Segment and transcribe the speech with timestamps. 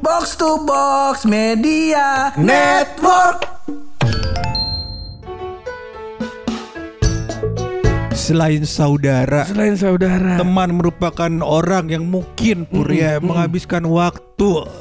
[0.00, 3.44] Box to Box Media Network.
[8.16, 10.40] Selain saudara, Selain saudara.
[10.40, 14.29] teman merupakan orang yang mungkin Pur ya menghabiskan waktu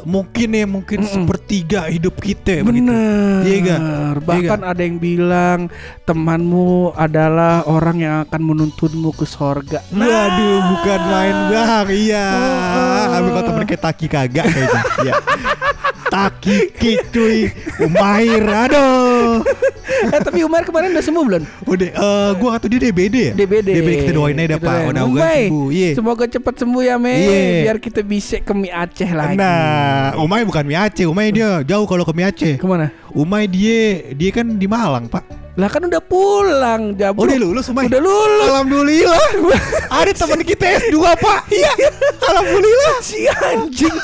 [0.07, 2.89] mungkin ya mungkin sepertiga hidup kita begitu.
[2.89, 3.41] Benar.
[3.43, 3.79] Iya nggak?
[4.23, 5.59] Bahkan ada yang bilang
[6.07, 9.83] temanmu adalah orang yang akan menuntunmu ke sorga.
[9.91, 12.27] Waduh, bukan main bang, iya.
[12.31, 13.05] Oh.
[13.11, 14.81] Tapi temen kayak Taki kagak kayaknya.
[15.03, 15.13] Iya.
[16.09, 16.57] Taki
[17.13, 17.39] cuy,
[17.77, 19.45] Umair, aduh.
[20.13, 21.43] eh tapi Umar kemarin udah sembuh belum?
[21.65, 23.33] Udah, eh, gua atau dia DBD ya?
[23.35, 23.69] DBD.
[23.77, 24.73] DBD kita doain aja Kita pak.
[24.73, 25.09] doain.
[25.09, 25.67] Udah sembuh.
[25.69, 25.89] Iya.
[25.97, 27.17] Semoga cepat sembuh ya Mei.
[27.19, 27.41] Iya.
[27.65, 29.35] Biar kita bisa ke mie Aceh lagi.
[29.37, 29.48] Nah,
[30.19, 32.53] Umay bukan mie Aceh, Umay dia jauh kalau ke mie Aceh.
[32.59, 32.91] Ke mana?
[33.15, 35.23] Umay dia dia kan di Malang pak.
[35.59, 36.95] Lah kan udah pulang.
[36.95, 37.23] Jabruk.
[37.23, 37.91] Oh dia lulus Umay.
[37.91, 38.47] Udah lulus.
[38.47, 39.27] Alhamdulillah.
[39.99, 41.39] Ada teman kita S2 pak.
[41.51, 41.71] Iya.
[42.23, 42.95] Alhamdulillah.
[43.03, 43.95] si anjing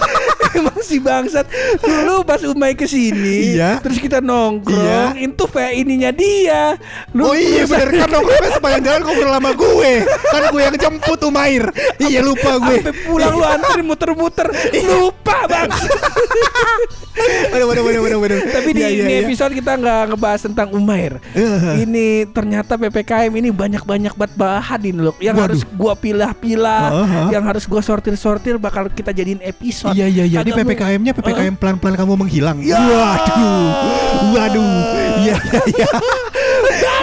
[0.56, 1.46] emang si bangsat.
[1.78, 3.80] Dulu pas Umay ke sini Iya.
[3.80, 6.76] terus kita nongkrong itu kayak ininya dia.
[7.12, 7.90] Lu oh iya bener.
[7.96, 9.92] Kan nongkrongnya sepanjang jalan ngobrol sama gue.
[10.26, 11.64] Kan gue yang jemput Umair.
[11.98, 12.78] Iya lupa gue.
[12.82, 14.48] Sampai pulang lu antri muter-muter.
[14.86, 15.70] Lupa bang
[17.48, 18.40] Waduh waduh waduh waduh waduh.
[18.52, 19.22] Tapi di Iya, iya, ini iya.
[19.24, 21.18] episode kita nggak ngebahas tentang Umair.
[21.80, 25.16] Ini ternyata ppkm ini banyak-banyak banget bahan ini loh.
[25.18, 25.46] Yang Waduh.
[25.48, 27.28] harus gua pilah-pilah Heeh, heeh.
[27.32, 29.96] yang harus gua sortir-sortir bakal kita jadiin episode.
[29.96, 32.58] Iya iya iya Mu- PPKM-nya PPKM pelan-pelan kamu menghilang.
[32.62, 32.78] Ya.
[32.78, 33.68] Waduh.
[34.36, 34.74] Waduh.
[35.24, 35.88] Iya iya iya.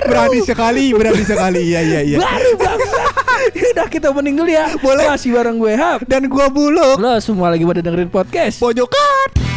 [0.03, 1.61] Berani sekali Berani sekali.
[1.73, 2.19] Iya iya iya.
[2.20, 3.03] Baru bangsa
[3.73, 4.67] Udah kita mending dulu ya.
[4.79, 5.07] Boleh.
[5.09, 6.05] Masih bareng gue Hap.
[6.07, 6.97] Dan gue buluk.
[7.01, 8.61] Lo semua lagi pada dengerin podcast.
[8.61, 9.52] Pojokan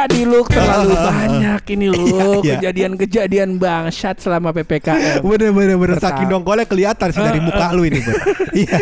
[0.00, 2.54] Jadi lu terlalu banyak ini lu Iya, iya.
[2.56, 6.08] Kejadian-kejadian bangsat selama PPKM Bener bener bener Pertama.
[6.16, 8.00] Saking dongkolnya kelihatan sih dari muka lu ini.
[8.50, 8.78] Iya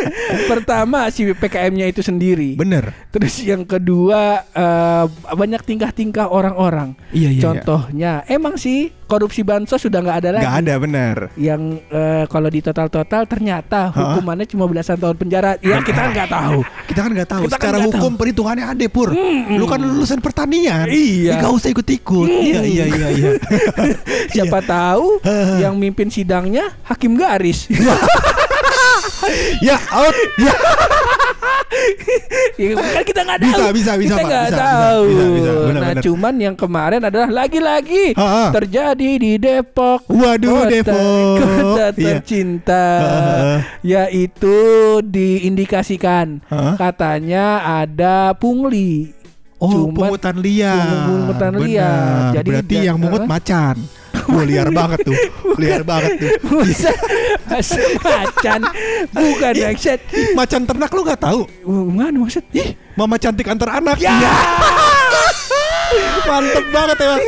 [0.49, 7.43] Pertama si PPKM-nya itu sendiri Bener Terus yang kedua eh, Banyak tingkah-tingkah orang-orang Iya iya
[7.43, 12.49] Contohnya Emang sih korupsi bansos sudah nggak ada lagi Gak ada bener yang eh, kalau
[12.53, 15.57] di total-total ternyata hukumannya cuma belasan tahun penjara.
[15.65, 16.59] Ya kita kan nggak tahu.
[16.91, 17.43] Kita kan nggak tahu.
[17.47, 19.09] Kita kan Secara nggak hukum perhitungannya ada pur.
[19.49, 20.87] Lu kan lulusan pertanian.
[20.87, 21.08] Iya.
[21.35, 22.29] Gak usah ikut-ikut.
[22.29, 23.31] Iya iya iya iya.
[24.35, 25.21] Siapa tahu
[25.59, 27.69] yang mimpin sidangnya hakim garis.
[29.61, 30.15] ya out.
[30.37, 30.55] Ya.
[32.59, 33.71] Ya, kan kita nggak Bisa, tahu.
[33.71, 34.27] bisa, bisa, Kita Pak.
[34.27, 35.03] nggak Bisa, bisa, tahu.
[35.07, 35.51] bisa, bisa.
[35.53, 36.03] Benar, nah, benar.
[36.03, 38.45] cuman yang kemarin adalah lagi-lagi Ha, ha.
[38.51, 40.01] terjadi di Depok.
[40.11, 41.35] Waduh, kota, Depok.
[41.39, 41.95] Kota Iya.
[41.95, 42.87] tercinta.
[42.99, 43.55] Ha.
[43.81, 44.59] Yaitu
[45.05, 46.75] diindikasikan Ha?
[46.75, 47.47] katanya
[47.79, 49.15] ada pungli.
[49.59, 50.87] Oh, Cuman- pungutan liar.
[51.05, 52.31] Pungutan liar.
[52.33, 53.77] Jadi berarti da- yang mungut macan.
[54.29, 55.17] Wah, liar banget tuh.
[55.63, 56.31] Liar banget tuh.
[57.49, 58.61] Masa macan
[59.11, 59.99] bukan maksud
[60.33, 61.49] Macan ternak lu gak tahu?
[61.89, 63.97] mana maksud ih Mama cantik antar anak.
[63.97, 64.13] ya
[66.29, 67.21] Mantep banget emang.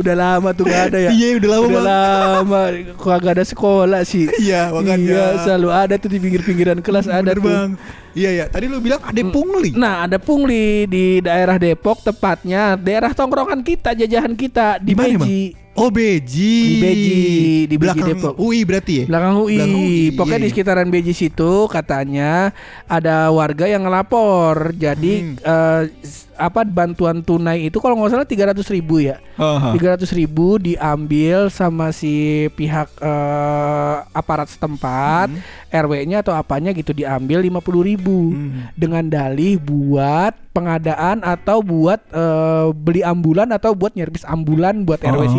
[0.00, 1.10] udah lama tuh gak ada ya.
[1.10, 2.62] Iya, udah lama udah lama.
[2.96, 4.28] Kok gak ada sekolah sih.
[4.38, 4.96] Iya, makanya.
[4.96, 7.48] iya selalu ada tuh di pinggir-pinggiran kelas ada Bener, tuh.
[7.48, 7.70] Bang.
[8.18, 9.70] Iya ya, tadi lu bilang ada pungli.
[9.78, 15.88] Nah ada pungli di daerah Depok tepatnya daerah tongkrongan kita jajahan kita di Beji Oh
[15.88, 17.18] Beji Di Beji,
[17.64, 18.34] di Beji Belakang Depok.
[18.36, 19.54] UI berarti ya belakang UI.
[19.54, 20.52] Belakang UI, Pokoknya iya, di iya.
[20.52, 22.50] sekitaran Beji situ katanya
[22.84, 24.74] ada warga yang ngelapor.
[24.74, 25.86] Jadi Hmm.
[26.00, 29.18] s- apa bantuan tunai itu kalau nggak salah 300 ribu ya.
[29.34, 29.70] Aha.
[29.72, 32.14] 300 ribu diambil sama si
[32.52, 35.34] pihak eh, aparat setempat,
[35.68, 38.70] RW-nya atau apanya gitu diambil 50 ribu Hmm.
[38.72, 45.20] dengan dalih buat pengadaan atau buat eh, beli ambulan atau buat nyervis ambulan buat RW
[45.20, 45.30] Oh.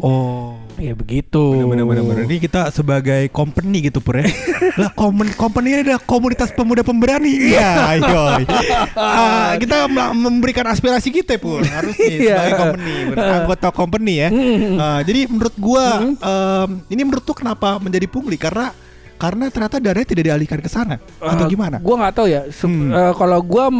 [0.00, 0.56] Oh.
[0.76, 1.68] Ya begitu.
[1.68, 1.84] Bener
[2.24, 4.26] Ini kita sebagai company gitu pur ya.
[4.80, 7.32] Lah komen, company ini adalah komunitas pemuda pemberani.
[7.52, 8.22] Iya ayo
[8.96, 11.60] Ah, Kita mela- memberikan aspirasi kita pur.
[11.60, 12.36] Harusnya Iya.
[12.40, 14.28] sebagai company Anggota company ya.
[14.76, 18.72] Ah, Jadi menurut gua em, Ini menurut tuh kenapa menjadi pungli Karena
[19.14, 20.98] karena ternyata dananya tidak dialihkan ke sana.
[21.22, 21.78] Atau Eh, gimana?
[21.78, 22.42] Gua nggak tahu ya.
[22.50, 22.90] Se- Hmm.
[22.90, 23.70] eh, kalau gua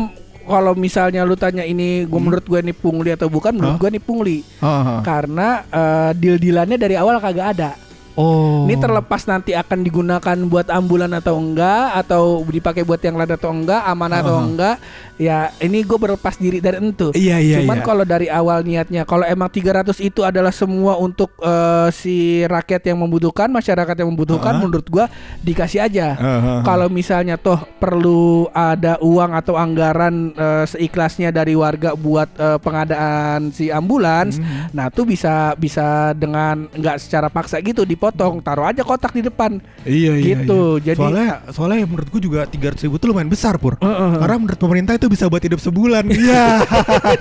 [0.45, 3.81] kalau misalnya lu tanya ini gua menurut gua ini pungli atau bukan, menurut Hah?
[3.81, 4.39] gua ini pungli.
[4.59, 5.01] Ah, ah.
[5.01, 7.71] Karena eh, deal-dealannya dari awal kagak ada.
[8.15, 8.69] Oh.
[8.69, 13.51] Ini terlepas nanti akan digunakan buat ambulan atau enggak atau dipakai buat yang lain atau
[13.51, 14.49] enggak, aman atau Uh-huh.
[14.49, 14.77] enggak.
[15.17, 17.15] Ya, ini gue berlepas diri dari itu.
[17.15, 17.85] Iya, iya, Cuman iya.
[17.87, 22.99] kalau dari awal niatnya, kalau emang 300 itu adalah semua untuk eh, si rakyat yang
[22.99, 24.65] membutuhkan, masyarakat yang membutuhkan, Uh-huh.
[24.67, 25.07] menurut gua
[25.41, 26.17] dikasih aja.
[26.17, 26.61] Uh-huh.
[26.65, 33.53] Kalau misalnya toh perlu ada uang atau anggaran eh, seikhlasnya dari warga buat eh, pengadaan
[33.53, 34.69] si ambulans, Hmm.
[34.73, 39.63] nah tuh bisa bisa dengan nggak secara paksa gitu dipotong, taruh aja kotak di depan.
[39.87, 40.35] Iya iya.
[40.35, 40.91] Gitu, iya.
[40.91, 43.79] jadi- soalnya soalnya menurut gua juga 300 ribu tuh lumayan besar pur.
[43.79, 44.13] Heeh.
[44.19, 46.11] Karena menurut pemerintah itu bisa buat hidup sebulan.
[46.23, 46.63] Iya.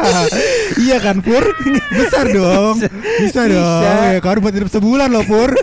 [0.89, 1.41] iya kan pur?
[1.89, 2.81] Besar dong.
[3.21, 3.81] Bisa, dong.
[3.81, 4.13] Bisa.
[4.17, 5.53] Ya kan buat hidup sebulan loh pur.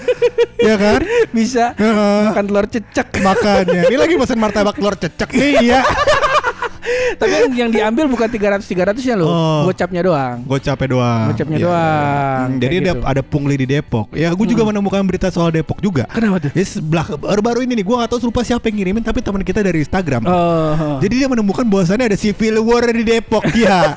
[0.59, 1.01] Iya kan?
[1.35, 2.23] Bisa Heeh.
[2.31, 3.09] makan telur cecek.
[3.23, 5.81] Makanya ini lagi pesan martabak telur cecek nih iya.
[7.17, 9.61] Tapi yang, yang diambil bukan 300 300 ya loh, Oh.
[9.65, 10.37] gocapnya doang.
[10.45, 11.27] Gocapnya doang.
[11.31, 13.01] Gocapnya Iya, doang, Hmm, jadi ada gitu.
[13.05, 14.07] ada pungli di Depok.
[14.13, 16.05] Ya, gue juga menemukan berita soal Depok juga.
[16.09, 16.51] Kenapa tuh?
[16.55, 19.81] Sebelah baru-baru ini nih, gue gak tahu lupa siapa yang ngirimin, tapi teman kita dari
[19.81, 20.23] Instagram.
[20.25, 20.99] Oh.
[20.99, 23.93] Jadi dia menemukan bahwasannya ada civil war di Depok ya.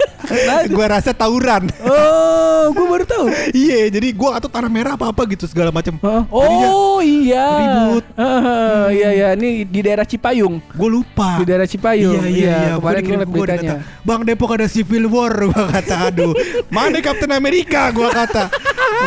[0.70, 1.68] gua rasa tawuran.
[1.82, 3.26] Oh, gue baru tahu.
[3.62, 5.98] Iya, jadi gua atau tanah merah apa apa gitu segala macam.
[5.98, 7.48] Jadinya Oh iya.
[7.52, 8.06] ribut.
[8.14, 10.62] Heeh, Iya iya, ini di daerah Cipayung.
[10.72, 11.42] Gue lupa.
[11.42, 12.22] Di daerah Cipayung.
[12.22, 12.76] Iya iya iya.
[12.82, 13.74] Kemarin gue gua beritanya.
[13.78, 15.34] dikata, Bang Depok ada civil war.
[15.54, 16.34] Gua kata aduh.
[16.74, 17.94] Mana Captain America?
[17.94, 18.50] Gua kata.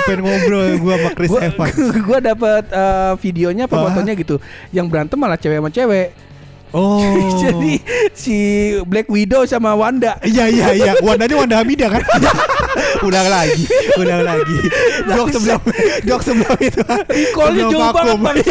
[0.06, 1.76] Pengen ngobrol gua sama Chris Gua, Evans.
[2.09, 4.37] gua dapet eh, videonya apa fotonya gitu.
[4.71, 6.09] Yang berantem malah cewek sama cewek.
[6.75, 6.99] Oh.
[7.43, 7.79] Jadi
[8.12, 8.37] si
[8.82, 10.19] Black Widow sama Wanda.
[10.21, 10.93] Iya iya iya.
[10.99, 12.03] Wandanya Wanda Hamidah kan?
[13.06, 14.59] ulang lagi, ulang lagi.
[15.06, 15.61] Jok sebelum,
[16.03, 16.81] jok sebelum itu.
[16.82, 18.21] Recallnya Sebelum jauh banget vakum.
[18.21, 18.47] banget.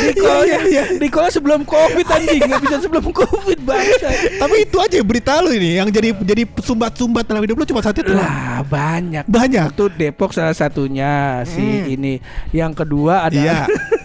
[0.00, 0.82] Recallnya, Iya, iya, iya.
[0.98, 4.08] recallnya sebelum Covid anjing, nggak bisa sebelum Covid bangsa.
[4.36, 8.00] Tapi itu aja berita lu ini yang jadi jadi sumbat-sumbat dalam hidup lu cuma satu
[8.00, 8.12] itu.
[8.12, 9.24] Lah banyak.
[9.26, 9.74] Banyak.
[9.74, 11.86] Itu Depok salah satunya si Hmm.
[11.88, 12.14] ini.
[12.50, 13.58] Yang kedua ada Iya.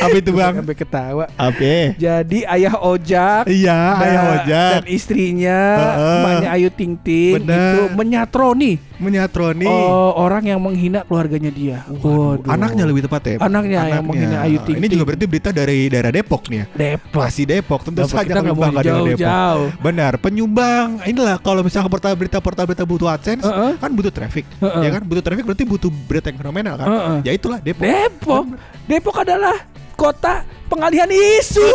[0.00, 0.54] Apa itu bang?
[0.56, 1.24] sampai ketawa.
[1.34, 1.94] Apa?
[1.96, 6.16] Jadi ayah Ojak Iya, ayah ojak dan istrinya Heeh.
[6.20, 7.56] emaknya Ayu Ting Ting Bener.
[7.56, 9.66] itu menyatroni menyatroni.
[9.66, 11.78] oh, orang yang menghina keluarganya dia.
[11.88, 12.44] Waduh.
[12.46, 13.36] Anaknya lebih tepat ya.
[13.40, 16.66] Anaknya yang menghina Ayu Ting Ini juga berarti berita dari daerah Depok nih ya.
[16.76, 17.22] Depok.
[17.24, 19.20] Masih Depok tentu Depok, saja kita kami bangga dengan Depok.
[19.24, 19.68] jauh-jauh.
[19.80, 23.72] Benar, penyumbang inilah kalau misalnya portal berita portal berita butuh AdSense Heeh.
[23.80, 24.44] kan butuh traffic.
[24.60, 24.82] Heeh.
[24.84, 26.86] Ya kan butuh traffic berarti butuh berita yang fenomenal kan.
[26.86, 27.16] Heeh.
[27.24, 27.82] Ya itulah Depok.
[27.88, 28.44] Depok.
[28.86, 29.56] Depok adalah
[29.96, 31.66] kota pengalihan isu.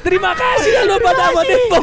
[0.00, 1.82] Terima kasih ya lo pada sama Depok.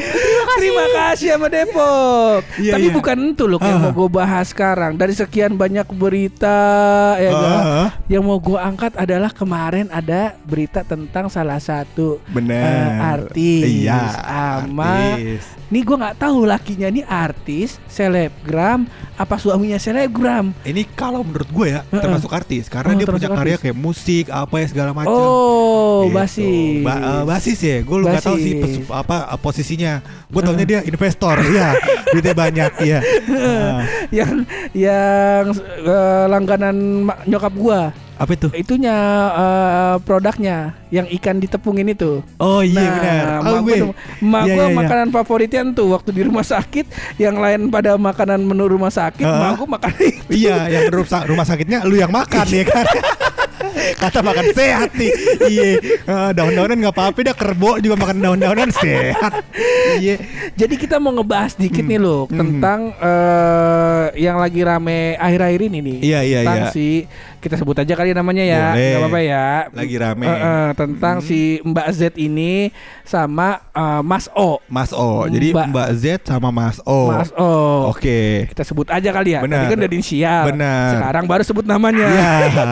[0.55, 2.39] Terima kasih sama Depok.
[2.55, 2.93] Iya, Tapi iya.
[2.93, 3.83] bukan itu loh yang Ah.
[3.83, 4.95] mau gue bahas sekarang.
[4.95, 6.59] Dari sekian banyak berita
[7.17, 7.87] ya kan, Ah.
[8.07, 12.55] yang mau gue angkat adalah kemarin ada berita tentang salah satu Benar.
[12.55, 13.99] eh, artis Iya.
[14.15, 15.43] sama artis.
[15.67, 20.55] Nih gue nggak tahu lakinya nih artis, selebgram, apa suaminya selebgram.
[20.63, 21.99] Ini kalau menurut gue ya Heeh.
[21.99, 23.63] termasuk artis karena Oh, dia punya termasuk karya artis.
[23.65, 25.06] kayak musik apa ya segala macam.
[25.07, 26.13] Oh, Gitu.
[26.13, 26.83] basis.
[26.83, 27.77] Ba- eh, basis ya.
[27.81, 29.93] Gue nggak tahu sih pes- apa eh, posisinya.
[30.27, 31.39] Gue taunya dia investor.
[31.41, 31.67] Iya,
[32.11, 32.71] duitnya banyak.
[32.81, 32.99] Iya.
[33.29, 34.31] Ah, yang
[34.73, 35.43] yang
[35.79, 36.75] eh, langganan
[37.23, 37.81] nyokap gua
[38.17, 38.49] apa itu?
[38.51, 38.97] itunya
[39.29, 40.57] eh, produknya
[40.89, 42.25] yang ikan ditepungin itu.
[42.37, 43.21] Oh iya nah, benar.
[43.37, 43.77] Oh, gua, gue.
[44.19, 44.75] mak Iya, gua iya, iya.
[44.75, 46.85] makanan favoritnya tuh waktu di rumah sakit,
[47.17, 49.37] yang lain pada makanan menu rumah sakit, Heeh.
[49.39, 50.23] mak gua makan itu.
[50.33, 52.85] Iya, yang rumah, sa- rumah sakitnya lu yang makan ya kan.
[54.03, 55.11] Kata makan sehat nih.
[55.43, 55.69] Iya.
[56.03, 59.43] Eh, daun-daunan nggak apa-apa dah kerbo juga makan daun-daunan sehat.
[59.97, 60.15] Iya.
[60.53, 61.91] Jadi kita mau ngebahas dikit Hmm.
[61.91, 62.37] nih loh Hmm.
[62.37, 65.97] tentang eh, yang lagi rame akhir-akhir ini nih.
[66.01, 66.71] Iya, iya, tentang iya.
[66.71, 66.87] si
[67.47, 68.83] kita sebut aja kali namanya ya, Boleh.
[68.85, 69.45] nggak apa-apa ya.
[69.71, 70.25] Lagi rame.
[70.25, 71.25] Eh, eh, tentang Hmm.
[71.25, 72.69] si Mbak Z ini
[73.01, 74.59] sama eh, Mas O.
[74.67, 75.25] Mas O.
[75.25, 77.07] Jadi Mbak- Z sama Mas O.
[77.07, 77.89] Mas O.
[77.89, 78.51] Oke.
[78.51, 79.41] Kita sebut aja kali ya.
[79.41, 79.63] Benar.
[79.63, 80.43] Tadi kan udah inisial.
[80.49, 80.89] Benar.
[80.93, 82.03] Sekarang baru sebut namanya.
[82.03, 82.63] Iya.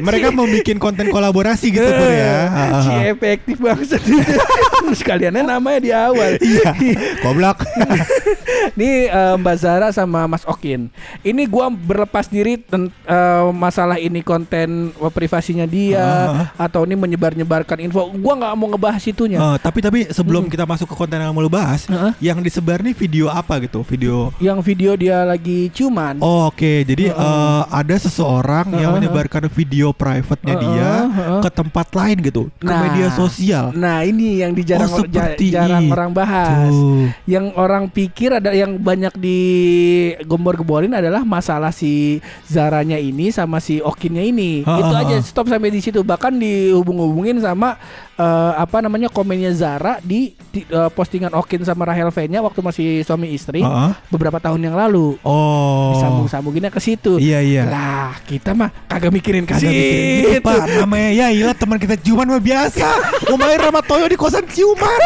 [0.00, 2.50] Mereka mau bikin konten kolaborasi gitu Pur ya.
[2.50, 4.02] Ah, Si efektif banget.
[4.98, 6.36] Sekaliannya namanya di awal.
[6.36, 6.74] Iya.
[7.20, 7.62] Goblok.
[8.78, 10.88] Nih eh, Mbak Zara sama Mas Okin.
[11.20, 14.68] Ini gua berlepas diri eh, masalah ini konten
[15.12, 16.48] privasinya dia Ah.
[16.58, 18.08] atau ini menyebar-nyebarkan info.
[18.10, 19.36] Gua nggak mau ngebahas itunya.
[19.36, 20.50] Eh, tapi tapi sebelum Hmm.
[20.50, 22.12] kita masuk ke konten yang mau lu bahas, Heeh.
[22.24, 23.84] yang disebar nih video apa gitu?
[23.84, 26.18] Video Yang video dia lagi ciuman.
[26.18, 27.20] Oh, Oke, jadi Heeh.
[27.20, 29.04] eh, ada seseorang yang Heeh.
[29.04, 31.40] menyebarkan video private-nya Heeh, dia heeh.
[31.40, 32.80] ke tempat lain gitu, ke Nah.
[32.84, 33.72] media sosial.
[33.74, 35.04] Nah ini yang di jarang, Oh,
[35.36, 36.70] jarang orang bahas.
[36.70, 37.10] Tuh.
[37.26, 44.20] Yang orang pikir ada yang banyak digembor-gemborin adalah masalah si Zaranya ini sama si Okinnya
[44.20, 44.60] ini.
[44.68, 46.04] Ha, Itu ha, aja stop sampai di situ.
[46.04, 47.80] Bahkan dihubung-hubungin sama
[48.18, 52.88] eh, apa namanya komennya Zara di, di, eh, postingan Okin sama Rahel V-nya waktu masih
[53.02, 53.90] suami istri Heeh.
[54.10, 55.18] beberapa tahun yang lalu.
[55.26, 55.94] Oh.
[55.98, 57.18] Disambung-sambunginnya ke situ.
[57.18, 57.62] Iya iya.
[57.66, 60.46] Lah, kita mah kagak mikirin Kagak mikirin gitu, situ.
[60.46, 60.58] Pak.
[60.84, 62.88] Namanya ya iyalah teman kita ciuman mah biasa.
[63.34, 65.00] Main sama Toyo di kosan ciuman.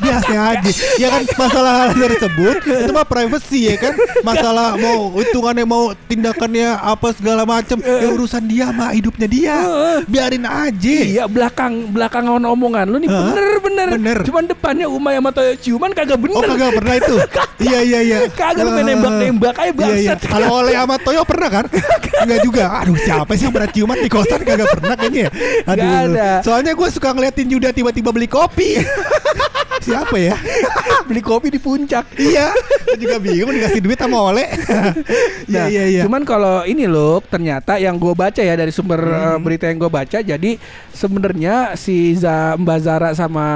[0.00, 0.70] Biasa aja.
[0.96, 3.94] Ya kan masalah hal tersebut itu mah privacy ya kan.
[4.24, 9.56] Masalah mau hitungannya mau tindakannya apa segala macam ya urusan dia mah hidupnya dia.
[10.08, 10.96] Biarin aja.
[11.04, 13.32] Iya belakang belakang omongan lu nih Hah?
[13.32, 13.86] bener bener.
[13.94, 14.18] Bener.
[14.26, 16.36] Cuman depannya Umay sama Toyo ciuman kagak bener.
[16.36, 17.16] Oh kagak pernah itu.
[17.64, 18.18] Iya iya iya.
[18.34, 19.78] Kagak lu nembak-nembak aja Iya iya.
[19.78, 20.18] bangsat.
[20.26, 21.64] Kalau oleh sama Toyo pernah kan?
[22.26, 22.64] Enggak juga.
[22.82, 25.22] Aduh siapa sih yang pernah ciuman di kosan kagak pernah kayaknya.
[25.22, 25.30] ya?
[25.70, 25.84] Aduh.
[25.86, 26.28] Nggak ada.
[26.42, 28.82] Soalnya gue suka ngeliatin Yuda tiba-tiba beli kopi.
[29.86, 30.36] siapa ya?
[31.04, 32.04] beli kopi di puncak.
[32.18, 32.50] iya.
[32.94, 34.46] Gue juga bingung dikasih duit sama Oleh.
[35.44, 36.02] Iya Nah, iya iya.
[36.06, 39.36] Cuman kalau ini loh, ternyata yang gue baca ya dari sumber Hmm.
[39.36, 40.50] eh, berita yang gue baca, jadi
[40.90, 43.46] sebenarnya si Za, Mbak Zara sama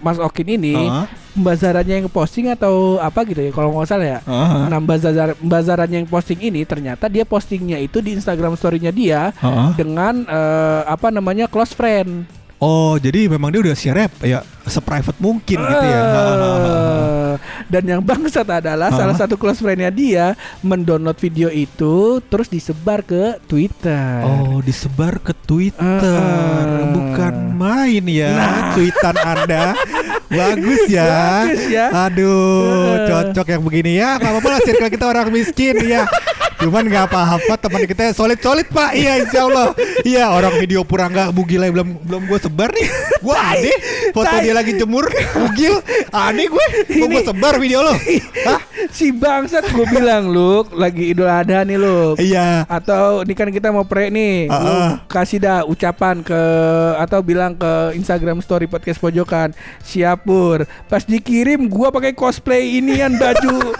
[0.00, 1.04] Mas Okin ini, Heeh.
[1.36, 4.20] Mbak Zaranya yang posting atau apa gitu ya, kalau nggak salah ya.
[4.24, 4.62] Heeh.
[4.70, 4.96] Nah Mbak,
[5.38, 9.68] Mbak Zaranya yang posting ini ternyata dia postingnya itu di Instagram story-nya dia Heeh.
[9.76, 12.24] dengan eh, apa namanya close friend.
[12.56, 16.00] Oh jadi memang dia udah share ya seprivate mungkin gitu ya.
[16.00, 17.34] Eh,
[17.68, 20.32] Dan yang bangsat adalah salah satu close friend-nya dia
[20.64, 24.24] mendownload video itu terus disebar ke Twitter.
[24.24, 26.96] Oh disebar ke Twitter Heeh.
[26.96, 28.72] Bukan main ya Nah.
[28.72, 29.64] Tweetan anda
[30.32, 31.06] Bagus ya
[31.44, 31.86] Bagus ya.
[32.08, 33.04] Aduh.
[33.06, 36.08] Cocok yang begini ya Gak apa-apa lah circle kita orang miskin ya
[36.56, 41.68] Cuman gak apa-apa teman kita solid-solid pak Iya insya Allah Iya orang video Purangga Bugilai
[41.68, 43.76] belum belum gue sebar nih Gue aneh
[44.10, 44.40] Foto Tai.
[44.40, 45.78] dia lagi jemur Bugil
[46.10, 47.92] Aneh gue Gue Ini- sebar video lo
[48.48, 48.60] Hah?
[48.86, 52.14] si bangsat gue bilang lu lagi Idul Adha nih lu.
[52.16, 54.90] Iya Atau ini kan kita mau pre nih, lu Heeh.
[55.06, 56.40] kasih dah ucapan ke
[56.96, 60.62] atau bilang ke Instagram Story Podcast Pojokan, siap pur.
[60.86, 63.74] Pas dikirim gua pakai cosplay inian baju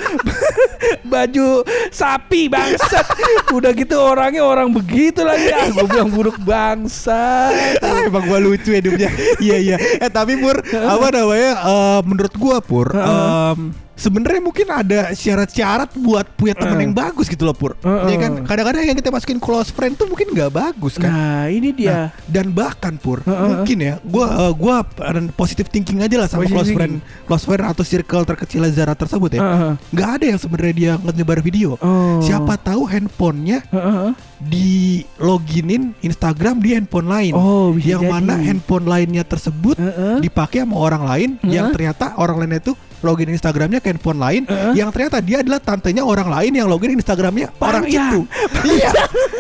[1.12, 1.62] baju
[1.96, 3.06] sapi bangsat.
[3.56, 7.48] Udah gitu orangnya orang begitu lagi ah gue bilang buruk bangsa.
[7.80, 9.08] Ah, emang gua lucu hidupnya.
[9.40, 9.76] iya iya.
[9.80, 11.52] Eh tapi Pur, apa namanya?
[11.56, 16.84] eh, menurut gua Pur, em, sebenarnya mungkin ada syarat-syarat buat punya temen Heeh.
[16.86, 17.74] yang bagus gitu loh Pur.
[17.80, 18.12] Heeh.
[18.12, 18.32] Ya kan?
[18.44, 21.08] Kadang-kadang yang kita masukin close friend tuh mungkin nggak bagus kan.
[21.08, 21.88] Nah, ini dia.
[21.90, 23.48] Nah, dan bahkan Pur, Heeh.
[23.48, 24.84] mungkin ya, gua eh, gua
[25.32, 27.00] positive thinking aja lah sama Positive close thinking.
[27.00, 29.74] friend, close friend atau circle terkecil Zara tersebut ya.
[29.90, 31.80] Nggak ada yang sebenarnya dia nyebar video.
[31.80, 32.20] Oh.
[32.20, 34.10] Siapa tahu handphonenya Heeh.
[34.36, 37.32] di loginin Instagram di handphone lain.
[37.32, 38.12] Oh, yang jadi.
[38.12, 40.20] mana handphone lainnya tersebut Heeh.
[40.20, 41.74] dipakai sama orang lain yang Heeh.
[41.74, 44.72] ternyata orang lainnya itu login Instagramnya ke handphone lain Heeh.
[44.76, 48.08] yang ternyata dia adalah tantenya orang lain yang login Instagramnya orang Panjang.
[48.08, 48.20] itu.
[48.76, 48.90] iya.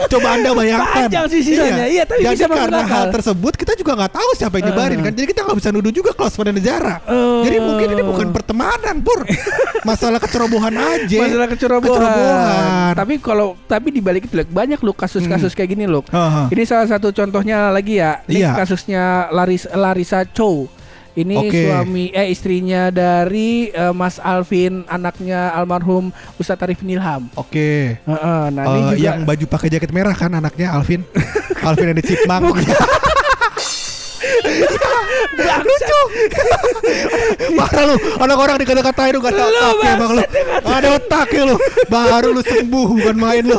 [0.06, 1.08] Coba anda bayangkan.
[1.08, 1.86] Panjang sih sisanya.
[1.86, 5.06] Iya, tapi Jadi bisa karena hal tersebut kita juga nggak tahu siapa yang nyebarin Heeh.
[5.06, 5.12] kan.
[5.14, 7.00] Jadi kita nggak bisa nuduh juga close friend Zara.
[7.06, 7.42] Oh.
[7.42, 9.24] Jadi mungkin ini bukan pertemanan, Pur.
[9.82, 11.18] Masalah kecerobohan aja.
[11.20, 11.96] Masalah kecerobohan.
[11.96, 12.92] Kecerobohan.
[12.94, 16.02] Tapi kalau tapi di balik itu banyak lu kasus-kasus kayak gini loh.
[16.10, 16.48] Aha.
[16.48, 18.22] Ini salah satu contohnya lagi ya.
[18.24, 18.52] Ini Iya.
[18.54, 20.68] kasusnya Laris Larisa Chow.
[21.16, 21.64] Ini Oke.
[21.64, 27.32] suami eh istrinya dari eh, Mas Alvin, anaknya almarhum Ustadz Arif Nilham.
[27.40, 27.96] Oke.
[27.96, 31.00] Heeh, nah Eh, ini juga yang baju pakai jaket merah kan anaknya Alvin.
[31.66, 32.60] Alvin ada Chipmunk.
[35.66, 36.00] lucu.
[37.58, 40.22] Parah lu, anak orang dikata-katain lu gak ada Lu otak emang lu.
[40.62, 41.56] Ada otaknya lu.
[41.88, 43.58] Baru lu sembuh bukan main lu.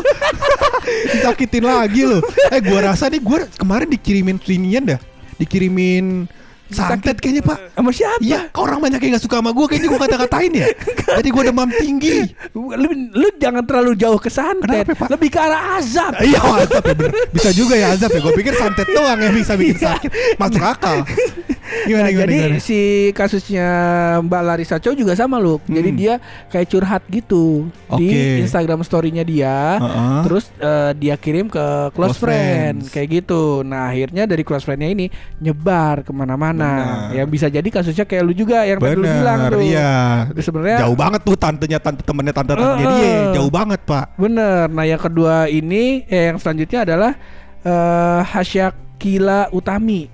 [1.11, 2.19] Disakitin lagi lu.
[2.53, 4.99] Eh gua rasa nih gua kemarin dikirimin inian dah.
[5.37, 6.25] Dikirimin
[6.69, 8.19] santet kayaknya pak sama siapa?
[8.19, 10.67] Iya, kok orang banyak yang gak suka sama gue Kayaknya gue kata-katain ya
[11.21, 12.17] Jadi gue demam tinggi
[12.53, 14.83] Lu, lu jangan terlalu jauh ke santet.
[14.83, 15.07] Kenapa, Pak?
[15.13, 16.13] Lebih ke arah azab.
[16.27, 19.53] Iya azab ya bener Bisa juga ya azab ya Gue pikir santet doang yang bisa
[19.53, 21.05] bikin sakit Masuk akal
[21.83, 22.79] Gimana Nah, gimana jadi gimana si
[23.11, 23.67] kasusnya
[24.23, 25.59] Mbak Larissa Chow juga sama lu.
[25.67, 25.99] Jadi Hmm.
[25.99, 26.13] dia
[26.47, 27.67] kayak curhat gitu
[27.99, 28.39] di Oke.
[28.39, 29.75] Instagram story-nya dia.
[29.75, 30.19] Heeh.
[30.23, 31.59] Terus eh, dia kirim ke
[31.91, 32.93] close, Close friend friends.
[32.95, 33.61] kayak gitu.
[33.61, 35.05] Nah akhirnya dari close friend-nya ini
[35.37, 36.56] nyebar ke mana-mana.
[36.57, 37.13] Benar.
[37.13, 39.61] Ya bisa jadi kasusnya kayak lu juga yang tadi lu bilang Bener tuh.
[39.61, 39.91] Iya
[40.41, 42.97] sebenarnya Jauh banget tuh tantenya tante temennya tante tante Heeh.
[42.97, 44.65] dia Jauh banget pak bener.
[44.67, 47.11] Nah yang kedua ini, eh, yang selanjutnya adalah
[47.61, 50.09] eh Hasyak Kila Utami.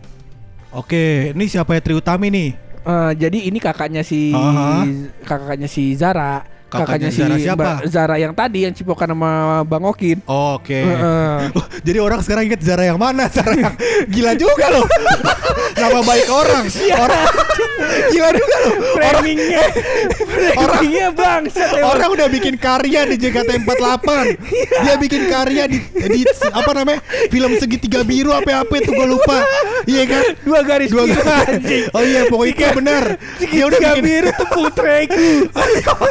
[0.75, 2.49] Oke ini siapa ya Tri Utami nih
[2.83, 4.83] Eh, jadi ini kakaknya si Aha.
[5.23, 7.65] kakaknya si Zara, Kakaknya kakaknya, si Zara siapa?
[7.85, 10.17] Zara yang tadi yang cipokan sama Bang Okin.
[10.25, 11.37] Oke Heeh.
[11.57, 13.73] Oh, Jadi orang sekarang ingat Zara yang mana Zara yang
[14.09, 14.85] gila juga loh
[15.83, 16.63] nama baik orang.
[16.97, 17.25] Orang
[18.09, 18.57] gimana juga?
[18.57, 19.63] Orang Framingnya
[20.57, 24.07] Framingnya bangsa Orang udah bikin karya di JKT48
[24.83, 29.43] Dia bikin karya di, di Apa namanya Film segitiga biru Apa-apa itu gue lupa
[29.83, 30.23] Iya kan?
[30.41, 31.59] Dua garis Dua biru, garis.
[31.59, 31.83] anjing.
[31.91, 33.03] Oh iya pokoknya itu benar.
[33.43, 35.27] Dia udah bikin biru tepung terigu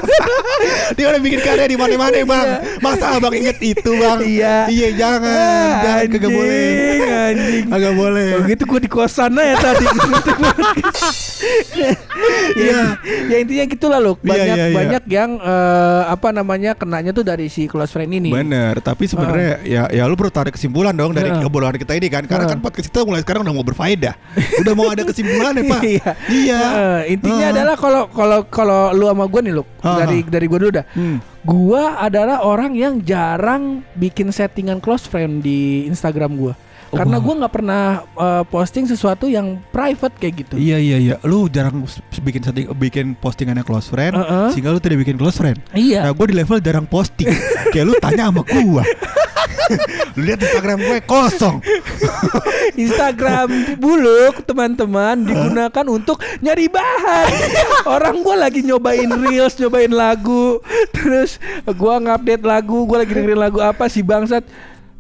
[0.97, 2.49] Dia udah bikin karya di mana-mana bang.
[2.79, 4.19] Masa abang inget itu bang?
[4.23, 4.57] Iya.
[4.69, 5.33] Iya jangan.
[5.33, 6.63] Ah, Jangan kagak boleh.
[6.63, 7.65] anjing, anjing.
[7.73, 8.29] Agak boleh.
[8.33, 9.87] Kalau gitu gue di kosan aja tadi.
[12.55, 12.95] Ya,
[13.27, 14.15] ya intinya gitulah loh.
[14.21, 14.77] Iya, banyak iya, iya.
[14.77, 18.31] banyak yang eh, apa namanya kenanya tuh dari si close friend ini.
[18.31, 21.43] Bener, tapi sebenarnya ya ya lu perlu tarik kesimpulan dong dari Heeh.
[21.47, 24.15] obrolan kita ini kan, karena kan podcast kita mulai sekarang udah mau berfaedah,
[24.59, 25.81] udah mau ada kesimpulan ya pak.
[25.87, 26.59] iya Iya.
[26.59, 27.55] Eh, intinya Heeh.
[27.55, 29.97] adalah kalau kalau kalau lu sama gue nih lu Heeh.
[29.97, 31.19] dari dari gue dulu dah Hmm.
[31.43, 36.55] Gua adalah orang yang jarang bikin settingan close friend di Instagram gua.
[36.89, 37.25] Karena Oh.
[37.25, 40.55] gua nggak pernah eh, posting sesuatu yang private kayak gitu.
[40.55, 41.83] Iya iya iya, lu jarang
[42.21, 44.49] bikin setting, bikin postingannya close friend, Heeh.
[44.53, 45.59] sehingga lu tidak bikin close friend.
[45.73, 46.07] Iya.
[46.07, 47.27] Nah, gue di level jarang posting.
[47.75, 48.85] Kayak lu tanya sama gua.
[50.17, 51.57] lu lihat Instagram gue kosong.
[52.85, 57.29] Instagram buluk teman-teman digunakan untuk nyari bahan.
[57.89, 60.63] Orang gua lagi nyobain reels, nyobain lagu,
[60.95, 61.37] terus
[61.77, 64.45] gua ngupdate lagu, gua lagi dengerin lagu apa sih bangsat.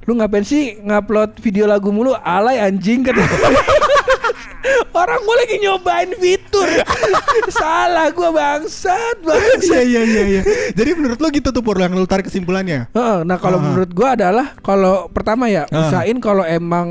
[0.02, 3.22] Lu ngapain sih ngupload video lagu mulu alay anjing kata.
[4.92, 6.68] Orang gua lagi nyobain fitur.
[7.50, 9.62] Salah gua bangsat, bangsat.
[9.64, 10.42] Iya iya iya iya.
[10.72, 12.86] Jadi menurut lu gitu tuh Pur yang lu tarik kesimpulannya.
[12.90, 13.64] Heeh, nah kalau Ah.
[13.64, 15.88] menurut gua adalah kalau pertama ya Ah.
[15.88, 16.88] usahain kalau emang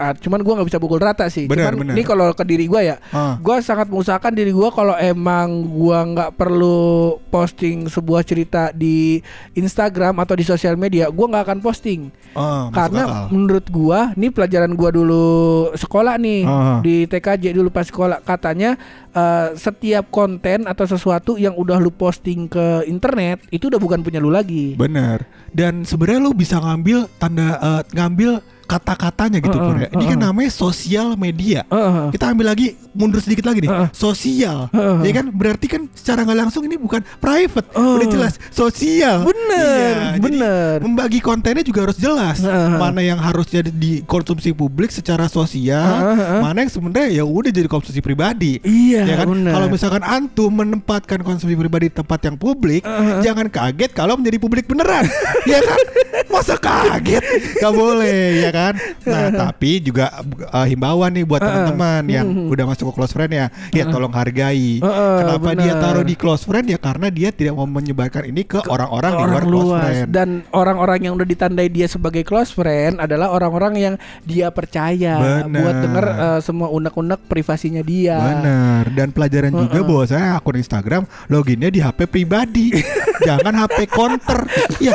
[0.00, 1.44] ah, cuman gua nggak bisa pukul rata sih.
[1.44, 1.94] Benar, cuman benar.
[1.94, 3.36] ini kalau ke diri gua ya, Ah.
[3.36, 6.80] gua sangat mengusahakan diri gua kalau emang gua nggak perlu
[7.28, 9.20] posting sebuah cerita di
[9.52, 12.00] Instagram atau di sosial media, gua nggak akan posting.
[12.30, 15.26] Masuk Karena menurut gua, ini pelajaran gua dulu
[15.74, 16.78] sekolah nih Ah.
[16.80, 18.80] di TKJ dulu pas sekolah katanya
[19.10, 24.16] eh, setiap konten atau sesuatu yang udah lu posting ke internet itu udah bukan punya
[24.16, 24.78] lu lagi.
[24.78, 25.26] Bener.
[25.50, 28.38] Dan sebenarnya lu bisa ngambil tanda eh, ngambil
[28.70, 29.88] kata-katanya gitu Heeh, Pur ya.
[29.90, 31.66] Ini kan namanya sosial media.
[31.66, 32.14] Heeh.
[32.14, 33.70] Kita ambil lagi mundur sedikit lagi nih.
[33.70, 33.88] Heeh.
[33.90, 34.70] Sosial.
[34.70, 34.98] Heeh.
[35.02, 37.66] Ya kan berarti kan secara nggak langsung ini bukan private.
[37.74, 37.98] Oh.
[37.98, 39.26] Udah jelas sosial.
[39.26, 39.58] Bener,
[39.90, 40.74] Iya, jadi bener.
[40.80, 42.38] membagi kontennya juga harus jelas.
[42.38, 42.78] Heeh.
[42.78, 46.40] Mana yang harus jadi dikonsumsi publik secara sosial, Heeh, heeh.
[46.40, 48.62] mana yang sebenarnya ya udah jadi konsumsi pribadi.
[48.62, 49.50] Iya, ya kan bener.
[49.50, 53.24] kalau misalkan antum menempatkan konsumsi pribadi di tempat yang publik Uh-huh.
[53.24, 55.08] jangan kaget kalau menjadi publik beneran
[55.50, 55.80] ya kan
[56.28, 57.24] masa kaget
[57.56, 58.59] Gak boleh ya kan
[59.02, 60.10] nah tapi juga
[60.46, 62.46] uh, himbauan nih buat teman-teman yang Mhm.
[62.48, 63.46] udah masuk ke close friend ya.
[63.70, 64.78] Ya tolong hargai.
[64.80, 65.82] Kenapa dia bener.
[65.82, 66.66] taruh di close friend?
[66.66, 69.82] Ya karena dia tidak mau menyebarkan ini ke orang-orang di luar orang close luas.
[69.82, 70.06] friend.
[70.10, 75.58] Dan orang-orang yang udah ditandai dia sebagai close friend adalah orang-orang yang dia percaya Bener.
[75.58, 78.16] buat denger eh, semua unek-unek privasinya dia.
[78.16, 78.84] Benar.
[78.90, 79.88] Dan pelajaran juga Uh-uh.
[79.88, 82.70] bahwa saya akun Instagram loginnya di HP pribadi.
[83.26, 84.38] Jangan HP counter
[84.78, 84.94] ya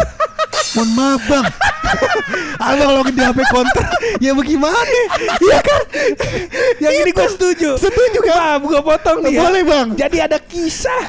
[0.73, 1.45] mohon maaf bang
[2.60, 3.86] abang login di HP counter
[4.17, 4.99] ya bagaimana
[5.41, 5.81] ya kan
[6.77, 7.69] Yang ini gue setuju.
[7.75, 9.31] setuju kan Gue potong nih.
[9.31, 9.39] ya.
[9.41, 11.01] boleh bang Jadi ada kisah.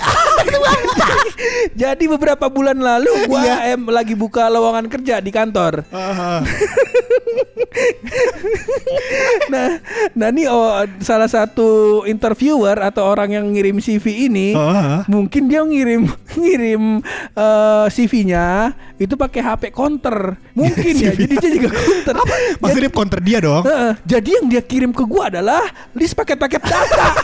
[1.77, 3.57] Jadi beberapa bulan lalu gua Iya.
[3.73, 5.85] em lagi buka lowongan kerja di kantor.
[5.91, 6.41] Ah,
[9.47, 9.79] Nah,
[10.13, 11.69] nah ini oh, salah satu
[12.05, 14.57] interviewer atau orang yang ngirim CV ini
[15.07, 16.83] mungkin dia ngirim ngirim
[17.33, 20.41] eh, CV-nya itu pakai HP counter.
[20.53, 21.13] Mungkin ya.
[21.13, 22.15] Jadi dia juga counter.
[22.87, 23.63] Maksudnya counter dia dong.
[23.67, 25.67] Heeh, jadi yang dia kirim ke gua adalah
[25.99, 27.09] list paket-paket data.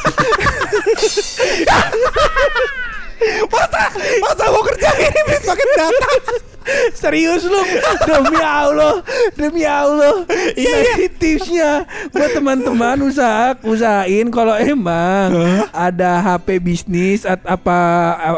[3.53, 3.83] masa?
[4.18, 6.51] Masa mau kerja ini pakai data
[6.92, 7.61] Serius lu
[8.03, 8.94] Demi Allah
[9.33, 10.77] Demi Allah Iya.
[10.94, 11.70] Ini tipsnya
[12.09, 15.33] Buat teman-teman usaha Usahain kalau emang
[15.70, 17.77] Ada HP bisnis at, Apa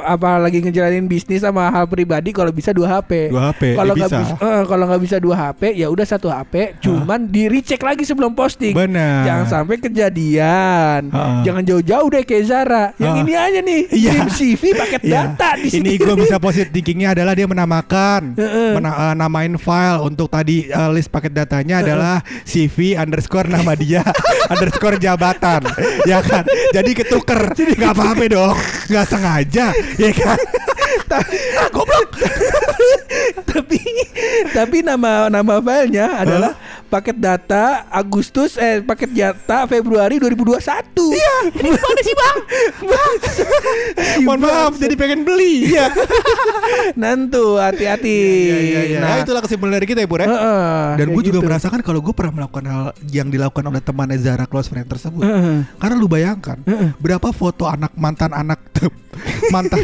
[0.04, 3.98] Apa lagi ngejalanin bisnis Sama hal pribadi Kalau bisa dua HP Dua HP, Kalau ya
[3.98, 4.34] nggak bisa.
[4.34, 8.02] bisa eh, Kalau nggak bisa dua HP Ya udah satu HP Cuman di recheck lagi
[8.02, 9.24] sebelum posting Benar.
[9.24, 11.36] Jangan sampai kejadian Heeh.
[11.42, 14.10] Jangan jauh-jauh deh kayak Zara Yang ini aja nih Iya.
[14.12, 15.12] Kirim CV paket Iya.
[15.28, 18.70] data di Ini gue bisa positif thinkingnya adalah dia menamakan, Heeh.
[18.76, 24.04] mena- eh, namain file untuk tadi eh, list paket datanya adalah CV underscore nama dia
[24.52, 25.64] underscore jabatan,
[26.10, 26.44] ya kan?
[26.70, 30.38] Jadi ketuker, nggak apa-apa dong, nggak sengaja, ya kan?
[31.14, 31.24] ah,
[31.70, 32.10] goblok.
[33.44, 33.78] tapi
[34.50, 36.52] tapi nama nama filenya adalah
[36.94, 40.62] paket data Agustus eh paket data Februari 2021.
[40.94, 42.38] Iya, ini gimana sih, Bang?
[44.22, 45.74] Mohon maaf, jadi pengen beli.
[45.74, 45.90] Iya.
[47.02, 48.14] Nantu hati-hati.
[48.46, 48.98] Iya, iya, iya.
[49.02, 50.30] Nah, itulah kesimpulan dari kita ya, Pur ya.
[50.30, 51.46] Heeh, Dan gue juga gitu.
[51.50, 55.26] merasakan kalau gue pernah melakukan hal yang dilakukan oleh temannya Zara close friend tersebut.
[55.26, 55.66] Heeh.
[55.82, 56.62] Karena lu bayangkan
[57.02, 58.62] berapa foto anak mantan anak
[59.54, 59.78] mantan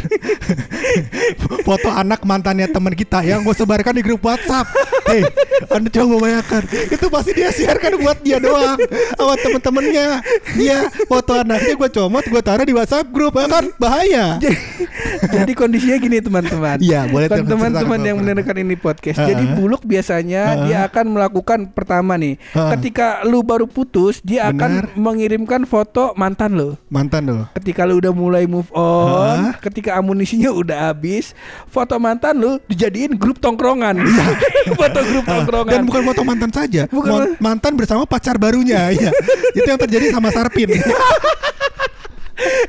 [1.63, 4.67] foto anak mantannya teman kita yang gue sebarkan di grup WhatsApp.
[5.07, 5.25] Hei,
[5.71, 8.77] anda coba bayangkan itu pasti dia siarkan buat dia doang
[9.15, 10.07] sama temen-temennya.
[10.59, 14.25] Dia foto anaknya gue comot, gue taruh di WhatsApp grup ya kan bahaya.
[14.41, 14.57] Jadi,
[15.31, 16.77] jadi kondisinya gini teman-teman.
[16.83, 19.21] Iya, boleh teman-teman yang mendengarkan ini podcast.
[19.21, 19.29] Heeh.
[19.33, 20.63] Jadi buluk biasanya Heeh.
[20.67, 22.35] dia akan melakukan pertama nih.
[22.51, 22.71] Heeh.
[22.77, 24.57] Ketika lu baru putus, dia Benar.
[24.57, 26.75] akan mengirimkan foto mantan lu.
[26.91, 27.47] Mantan lo.
[27.55, 29.53] Ketika lu udah mulai move on, Heeh.
[29.63, 31.31] ketika amunisinya udah habis,
[31.71, 34.01] foto mantan lu dijadiin grup tongkrongan.
[34.79, 35.71] foto grup tongkrongan.
[35.71, 37.39] Dan bukan foto mantan saja, Bukan.
[37.39, 38.83] Mantan bersama pacar barunya.
[38.91, 39.11] Iya,
[39.55, 40.67] itu yang terjadi sama Sarpin.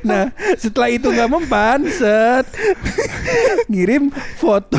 [0.04, 0.28] Nah,
[0.60, 2.44] setelah itu nggak mempan, set
[3.72, 4.76] ngirim foto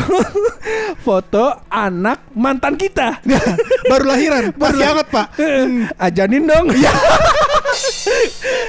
[1.05, 3.17] foto anak mantan kita.
[3.89, 5.27] Baru lahiran, masih hangat pak.
[5.97, 6.69] Ajanin dong.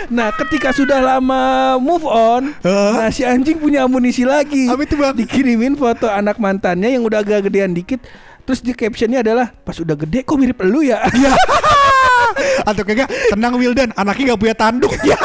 [0.09, 3.05] nah, ketika sudah lama move on, Hah?
[3.05, 4.71] nah si anjing punya amunisi lagi.
[4.71, 5.13] Apa itu, Bang?
[5.13, 8.01] Dikirimin foto anak mantannya yang udah agak gedean dikit.
[8.45, 11.01] Terus di captionnya adalah pas udah gede kok mirip elu ya.
[12.69, 14.93] Atau kagak, tenang Wildan, anaknya nggak punya tanduk.
[15.01, 15.17] Ya.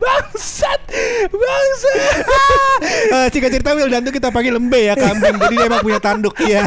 [0.00, 0.80] bangsat,
[1.28, 2.24] bangsat.
[3.36, 6.32] Singkat cerita Wildan tuh kita panggil lembe ya kambing, jadi dia emang punya tanduk.
[6.40, 6.64] Ya.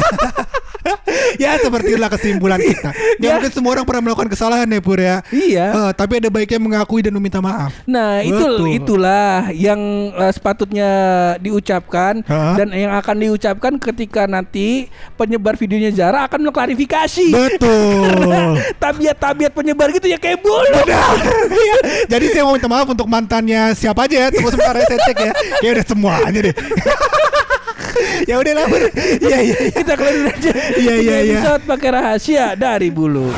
[1.42, 2.90] ya seperti itulah kesimpulan kita.
[3.18, 3.32] Ya, Ya.
[3.36, 5.20] mungkin semua orang pernah melakukan kesalahan ya Pur ya.
[5.28, 5.66] Iya.
[5.72, 7.72] Eh, tapi ada baiknya mengakui dan meminta maaf.
[7.84, 8.76] Nah, itu Betul.
[8.76, 10.90] itulah yang eh, sepatutnya
[11.38, 12.56] diucapkan Hah?
[12.56, 17.28] dan yang akan diucapkan ketika nanti penyebar videonya Zara akan mengklarifikasi.
[17.30, 18.56] Betul.
[18.82, 20.62] Tabiat-tabiat penyebar gitu ya kayak bulu.
[20.64, 21.76] Iya.
[22.08, 24.28] Jadi saya mau minta maaf untuk mantannya siapa aja ya.
[24.30, 25.32] Tunggu sebentar ya saya cek ya.
[25.60, 26.54] Kayak udah semuanya deh.
[28.30, 28.64] ya udah lah.
[28.66, 28.82] Pur.
[29.20, 29.58] Iya iya.
[29.70, 30.52] Kita kelarin aja.
[30.78, 31.38] Iya, iya, iya.
[31.40, 33.30] Episode pakai rahasia dari bulu.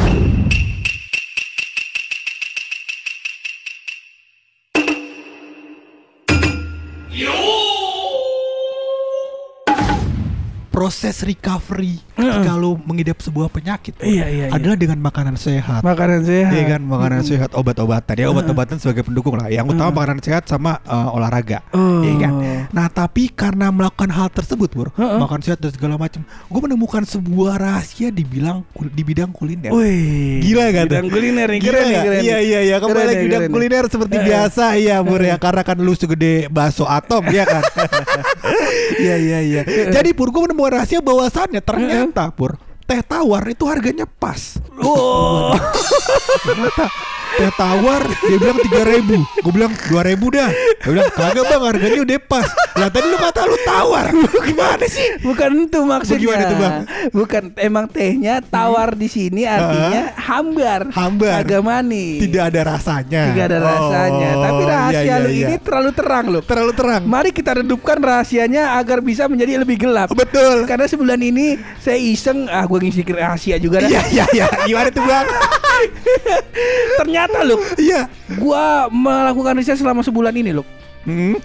[10.86, 14.54] Proses recovery ketika lu mengidap sebuah penyakit Iya, iya, iya.
[14.54, 15.82] adalah dengan makanan sehat.
[15.82, 16.54] Makanan sehat.
[16.54, 20.78] Iya kan makanan sehat obat-obatan ya obat-obatan sebagai pendukung lah yang utama makanan sehat sama
[20.80, 22.00] eh, olahraga Oh.
[22.00, 22.32] Iya kan
[22.70, 25.18] nah tapi karena melakukan hal tersebut bro Heeh.
[25.18, 30.38] makan sehat dan segala macam gue menemukan sebuah rahasia di bilang di bidang kuliner Wih.
[30.40, 30.94] Gila gak tuh?
[30.94, 32.04] Bidang kuliner nih, Gila keren nggak?
[32.04, 32.22] keren.
[32.22, 32.46] Iya nih.
[32.46, 35.92] iya iya Keren kembali lagi bidang kuliner seperti biasa ya Bur ya karena kan lu
[35.92, 37.62] segede bakso atom ya kan.
[38.96, 39.62] Iya iya iya.
[39.96, 44.62] Jadi Pur gue menemukan rahasia bahwasannya ternyata Pur teh tawar itu harganya pas.
[44.78, 45.50] Oh.
[46.46, 46.86] Ternyata
[47.34, 51.62] teh tawar dia bilang tiga ribu gue bilang dua ribu dah dia bilang kagak bang
[51.62, 54.06] harganya udah pas lah tadi lu kata lu tawar
[54.46, 56.22] gimana sih Bukan itu maksudnya.
[56.22, 56.74] Bagaimana tuh, Bang?
[57.10, 60.80] Bukan emang tehnya tawar di sini artinya hambar.
[60.92, 61.42] Hambar.
[61.42, 62.20] Agak manis.
[62.22, 64.28] tidak ada rasanya Tidak ada rasanya.
[64.30, 65.46] Oh, Tapi rahasia iya, iya, lu iya.
[65.48, 66.42] ini terlalu terang loh.
[66.44, 70.12] terlalu terang Mari kita redupkan rahasianya agar bisa menjadi lebih gelap.
[70.12, 74.88] betul Karena sebulan ini saya iseng ah gue ngisi rahasia juga iya iya iya gimana
[74.92, 75.26] tuh bang
[76.96, 78.00] Ternyata loh, iya
[78.36, 80.66] gua melakukan riset selama sebulan ini loh.
[81.06, 81.40] Hmm,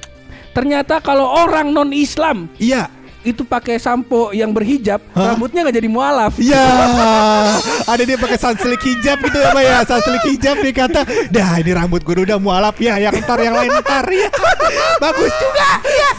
[0.52, 5.38] Ternyata kalau orang non Islam iya itu pakai sampo yang berhijab, Hah?
[5.38, 6.34] rambutnya nggak jadi mualaf.
[6.42, 6.58] Iya,
[7.86, 9.78] ada dia pakai sunsilk hijab gitu ya, Pak ya.
[9.86, 13.70] Sunsilk hijab dia kata, dah ini rambut gue udah mualaf ya, yang ntar yang lain
[13.78, 14.26] ntar ya.
[14.98, 15.70] Bagus juga.
[15.86, 16.10] Iya.